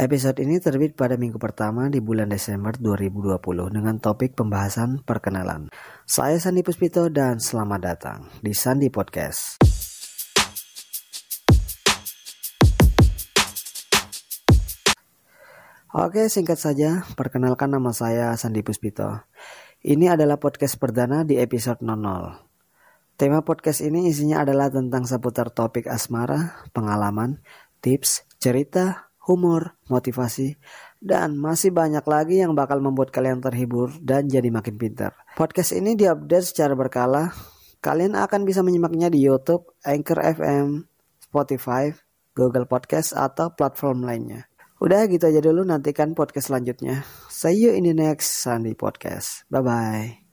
[0.00, 3.36] Episode ini terbit pada minggu pertama di bulan Desember 2020
[3.68, 5.68] dengan topik pembahasan perkenalan.
[6.08, 9.60] Saya Sandi Puspito dan selamat datang di Sandi Podcast.
[15.92, 19.28] Oke, singkat saja, perkenalkan nama saya Sandi Puspito.
[19.84, 23.20] Ini adalah podcast perdana di episode 00.
[23.20, 27.44] Tema podcast ini isinya adalah tentang seputar topik asmara, pengalaman,
[27.84, 30.58] tips, cerita, humor, motivasi,
[30.98, 35.14] dan masih banyak lagi yang bakal membuat kalian terhibur dan jadi makin pintar.
[35.38, 37.30] Podcast ini diupdate secara berkala.
[37.78, 40.90] Kalian akan bisa menyimaknya di YouTube, Anchor FM,
[41.22, 41.94] Spotify,
[42.34, 44.50] Google Podcast, atau platform lainnya.
[44.82, 47.06] Udah gitu aja dulu nantikan podcast selanjutnya.
[47.30, 49.44] See you in the next Sunday podcast.
[49.52, 50.29] Bye bye.